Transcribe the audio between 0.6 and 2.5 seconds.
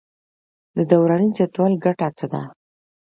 د دوراني جدول ګټه څه ده.